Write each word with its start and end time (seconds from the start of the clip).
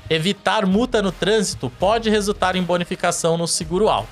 Evitar 0.09 0.65
multa 0.65 1.03
no 1.03 1.11
trânsito 1.11 1.71
pode 1.79 2.09
resultar 2.09 2.55
em 2.55 2.63
bonificação 2.63 3.37
no 3.37 3.47
seguro 3.47 3.87
alto. 3.87 4.09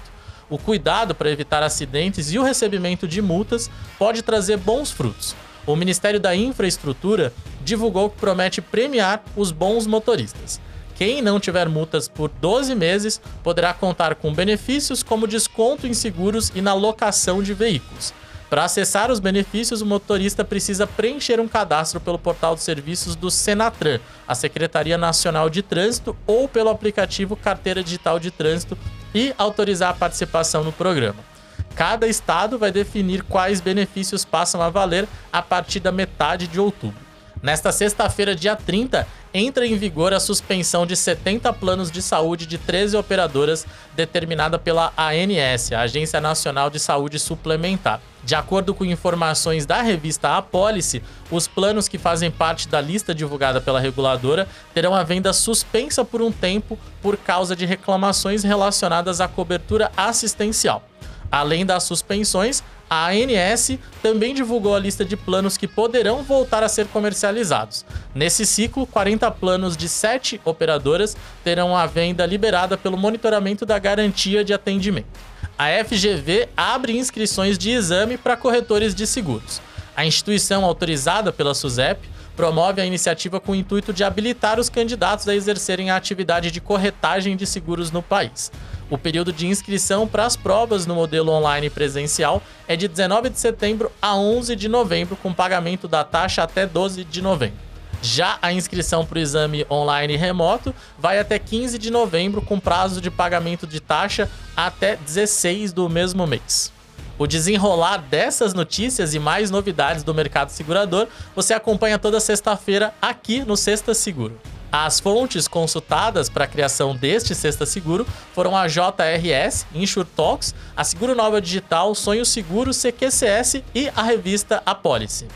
O 0.48 0.60
cuidado 0.60 1.16
para 1.16 1.32
evitar 1.32 1.64
acidentes 1.64 2.32
e 2.32 2.40
o 2.40 2.44
recebimento 2.44 3.08
de 3.08 3.20
multas 3.22 3.70
pode 3.98 4.22
trazer 4.22 4.58
bons 4.58 4.92
frutos 4.92 5.36
o 5.74 5.76
Ministério 5.76 6.20
da 6.20 6.36
Infraestrutura 6.36 7.32
divulgou 7.64 8.10
que 8.10 8.18
promete 8.18 8.62
premiar 8.62 9.24
os 9.36 9.52
bons 9.52 9.86
motoristas. 9.86 10.60
Quem 10.96 11.22
não 11.22 11.40
tiver 11.40 11.70
multas 11.70 12.08
por 12.08 12.30
12 12.30 12.76
meses 12.76 13.22
poderá 13.44 13.74
contar 13.74 14.16
com 14.16 14.34
benefícios 14.34 15.04
como 15.04 15.28
desconto 15.28 15.88
em 15.88 15.94
seguros 15.94 16.52
e 16.56 16.62
na 16.62 16.74
locação 16.74 17.42
de 17.42 17.54
veículos. 17.54 18.14
Para 18.50 18.66
acessar 18.66 19.12
os 19.12 19.20
benefícios, 19.20 19.82
o 19.82 19.86
motorista 19.86 20.44
precisa 20.44 20.88
preencher 20.88 21.40
um 21.40 21.48
cadastro 21.48 22.00
pelo 22.00 22.18
portal 22.18 22.56
de 22.56 22.62
serviços 22.62 23.16
do 23.16 23.30
Senatran, 23.30 24.00
a 24.28 24.34
Secretaria 24.34 24.98
Nacional 24.98 25.52
de 25.52 25.62
Trânsito, 25.62 26.18
ou 26.26 26.48
pelo 26.48 26.70
aplicativo 26.70 27.36
Carteira 27.36 27.84
Digital 27.84 28.20
de 28.20 28.32
Trânsito 28.32 28.76
e 29.14 29.36
autorizar 29.38 29.92
a 29.92 29.94
participação 29.94 30.64
no 30.64 30.72
programa. 30.72 31.39
Cada 31.76 32.08
estado 32.08 32.58
vai 32.58 32.72
definir 32.72 33.24
quais 33.24 33.62
benefícios 33.62 34.26
passam 34.26 34.62
a 34.62 34.70
valer 34.70 35.08
a 35.32 35.42
partir 35.42 35.80
da 35.80 35.92
metade 35.92 36.48
de 36.48 36.60
outubro. 36.60 37.10
Nesta 37.42 37.72
sexta-feira, 37.72 38.36
dia 38.36 38.54
30, 38.54 39.08
entra 39.34 39.66
em 39.66 39.78
vigor 39.78 40.14
a 40.14 40.20
suspensão 40.20 40.86
de 40.86 40.94
70 40.96 41.54
planos 41.54 41.90
de 41.90 42.02
saúde 42.02 42.46
de 42.46 42.58
13 42.58 42.98
operadoras 42.98 43.66
determinada 43.96 44.60
pela 44.60 44.92
ANS, 44.98 45.72
a 45.72 45.82
Agência 45.82 46.20
Nacional 46.20 46.70
de 46.70 46.80
Saúde 46.80 47.18
Suplementar. 47.18 48.02
De 48.26 48.36
acordo 48.36 48.74
com 48.74 48.84
informações 48.84 49.66
da 49.66 49.82
revista 49.82 50.36
Apólice, 50.36 51.02
os 51.32 51.48
planos 51.48 51.88
que 51.88 51.98
fazem 51.98 52.30
parte 52.30 52.68
da 52.68 52.82
lista 52.82 53.16
divulgada 53.16 53.62
pela 53.62 53.80
reguladora 53.80 54.46
terão 54.74 54.94
a 54.94 55.04
venda 55.04 55.32
suspensa 55.32 56.04
por 56.04 56.22
um 56.22 56.34
tempo 56.34 56.78
por 57.02 57.16
causa 57.16 57.56
de 57.56 57.66
reclamações 57.66 58.44
relacionadas 58.44 59.22
à 59.22 59.30
cobertura 59.30 59.90
assistencial. 59.96 60.89
Além 61.32 61.66
das 61.66 61.84
suspensões, 61.84 62.64
a 62.90 63.10
ANS 63.10 63.78
também 64.02 64.34
divulgou 64.34 64.76
a 64.76 64.80
lista 64.80 65.06
de 65.06 65.16
planos 65.16 65.58
que 65.58 65.68
poderão 65.68 66.24
voltar 66.24 66.64
a 66.64 66.70
ser 66.70 66.88
comercializados. 66.88 67.86
Nesse 68.16 68.46
ciclo, 68.46 68.88
40 68.88 69.30
planos 69.32 69.78
de 69.78 69.88
7 69.88 70.42
operadoras 70.44 71.16
terão 71.44 71.78
a 71.78 71.86
venda 71.86 72.26
liberada 72.26 72.78
pelo 72.78 72.98
monitoramento 72.98 73.66
da 73.66 73.78
garantia 73.78 74.44
de 74.44 74.54
atendimento. 74.54 75.20
A 75.58 75.68
FGV 75.84 76.50
abre 76.58 76.98
inscrições 76.98 77.58
de 77.58 77.70
exame 77.70 78.18
para 78.18 78.38
corretores 78.38 78.96
de 78.96 79.06
seguros. 79.06 79.62
A 79.96 80.06
instituição 80.06 80.64
autorizada 80.64 81.32
pela 81.32 81.54
SUSEP 81.54 82.08
promove 82.36 82.80
a 82.80 82.86
iniciativa 82.86 83.38
com 83.38 83.52
o 83.52 83.56
intuito 83.56 83.92
de 83.92 84.02
habilitar 84.02 84.58
os 84.58 84.70
candidatos 84.70 85.28
a 85.28 85.36
exercerem 85.36 85.92
a 85.92 85.98
atividade 85.98 86.52
de 86.52 86.62
corretagem 86.62 87.36
de 87.36 87.46
seguros 87.46 87.92
no 87.92 88.02
país. 88.02 88.50
O 88.90 88.98
período 88.98 89.32
de 89.32 89.46
inscrição 89.46 90.08
para 90.08 90.26
as 90.26 90.36
provas 90.36 90.88
no 90.88 90.96
modelo 90.96 91.32
online 91.32 91.70
presencial 91.70 92.42
é 92.68 92.76
de 92.76 92.88
19 92.88 93.30
de 93.30 93.40
setembro 93.40 93.92
a 94.02 94.16
11 94.16 94.56
de 94.56 94.68
novembro, 94.68 95.16
com 95.16 95.32
pagamento 95.32 95.88
da 95.88 96.04
taxa 96.04 96.42
até 96.42 96.66
12 96.66 97.04
de 97.04 97.22
novembro. 97.22 97.70
Já 98.02 98.40
a 98.42 98.52
inscrição 98.52 99.06
para 99.06 99.18
o 99.18 99.22
exame 99.22 99.66
online 99.70 100.16
remoto 100.16 100.74
vai 100.98 101.20
até 101.20 101.38
15 101.38 101.78
de 101.78 101.92
novembro, 101.92 102.42
com 102.42 102.60
prazo 102.60 103.00
de 103.00 103.12
pagamento 103.12 103.68
de 103.68 103.80
taxa 103.80 104.30
até 104.58 104.96
16 104.96 105.72
do 105.72 105.88
mesmo 105.88 106.26
mês. 106.26 106.72
O 107.20 107.28
desenrolar 107.28 107.98
dessas 107.98 108.54
notícias 108.54 109.14
e 109.14 109.20
mais 109.20 109.52
novidades 109.52 110.04
do 110.04 110.14
mercado 110.14 110.50
segurador 110.50 111.08
você 111.36 111.54
acompanha 111.54 112.00
toda 112.00 112.20
sexta-feira 112.20 112.94
aqui 113.02 113.42
no 113.42 113.58
Sexta 113.58 113.94
Seguro. 113.94 114.40
As 114.72 115.00
fontes 115.00 115.48
consultadas 115.48 116.30
para 116.30 116.44
a 116.44 116.48
criação 116.48 116.96
deste 116.96 117.34
Sexta 117.34 117.66
Seguro 117.66 118.06
foram 118.34 118.56
a 118.56 118.68
JRS, 118.68 119.66
InsurTalks, 119.74 120.54
a 120.78 120.84
Seguro 120.84 121.16
Nova 121.16 121.42
Digital, 121.42 121.96
Sonho 121.96 122.24
Seguro, 122.24 122.72
CQCS 122.72 123.64
e 123.74 123.90
a 123.96 124.04
revista 124.04 124.62
Apólice. 124.64 125.28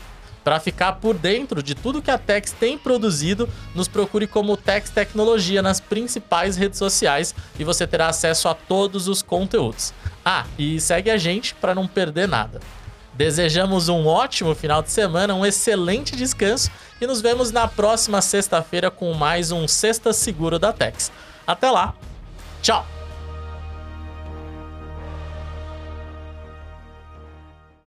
Para 0.44 0.60
ficar 0.60 0.94
por 0.94 1.14
dentro 1.14 1.62
de 1.62 1.74
tudo 1.74 2.02
que 2.02 2.10
a 2.10 2.18
Tex 2.18 2.52
tem 2.52 2.76
produzido, 2.78 3.48
nos 3.74 3.88
procure 3.88 4.26
como 4.26 4.58
Tex 4.58 4.90
Tecnologia 4.90 5.62
nas 5.62 5.80
principais 5.80 6.56
redes 6.56 6.78
sociais 6.78 7.34
e 7.58 7.64
você 7.64 7.86
terá 7.86 8.08
acesso 8.08 8.46
a 8.46 8.54
todos 8.54 9.08
os 9.08 9.22
conteúdos. 9.22 9.92
Ah, 10.24 10.44
e 10.58 10.78
segue 10.80 11.10
a 11.10 11.16
gente 11.16 11.54
para 11.54 11.74
não 11.74 11.88
perder 11.88 12.28
nada. 12.28 12.60
Desejamos 13.14 13.88
um 13.88 14.06
ótimo 14.06 14.54
final 14.54 14.82
de 14.82 14.90
semana, 14.90 15.34
um 15.34 15.46
excelente 15.46 16.16
descanso 16.16 16.70
e 17.00 17.06
nos 17.06 17.20
vemos 17.20 17.50
na 17.50 17.68
próxima 17.68 18.20
sexta-feira 18.20 18.90
com 18.90 19.12
mais 19.14 19.52
um 19.52 19.68
Sexta 19.68 20.12
Seguro 20.12 20.58
da 20.58 20.72
Tex. 20.72 21.12
Até 21.46 21.70
lá, 21.70 21.94
tchau! 22.60 22.93